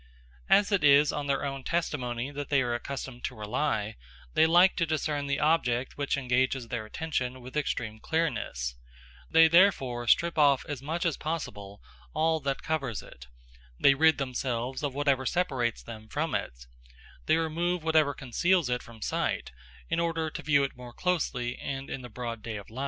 As 0.49 0.71
it 0.71 0.83
is 0.83 1.13
on 1.13 1.27
their 1.27 1.45
own 1.45 1.63
testimony 1.63 2.31
that 2.31 2.49
they 2.49 2.63
are 2.63 2.73
accustomed 2.73 3.23
to 3.25 3.35
rely, 3.35 3.97
they 4.33 4.47
like 4.47 4.75
to 4.77 4.85
discern 4.87 5.27
the 5.27 5.39
object 5.39 5.95
which 5.95 6.17
engages 6.17 6.69
their 6.69 6.87
attention 6.87 7.39
with 7.39 7.55
extreme 7.55 7.99
clearness; 7.99 8.73
they 9.29 9.47
therefore 9.47 10.07
strip 10.07 10.39
off 10.39 10.65
as 10.65 10.81
much 10.81 11.05
as 11.05 11.17
possible 11.17 11.83
all 12.15 12.39
that 12.39 12.63
covers 12.63 13.03
it, 13.03 13.27
they 13.79 13.93
rid 13.93 14.17
themselves 14.17 14.81
of 14.81 14.95
whatever 14.95 15.23
separates 15.27 15.83
them 15.83 16.07
from 16.07 16.33
it, 16.33 16.65
they 17.27 17.37
remove 17.37 17.83
whatever 17.83 18.15
conceals 18.15 18.69
it 18.71 18.81
from 18.81 19.03
sight, 19.03 19.51
in 19.87 19.99
order 19.99 20.31
to 20.31 20.41
view 20.41 20.63
it 20.63 20.75
more 20.75 20.93
closely 20.93 21.59
and 21.59 21.91
in 21.91 22.01
the 22.01 22.09
broad 22.09 22.43
light 22.43 22.55
of 22.57 22.65
day. 22.65 22.79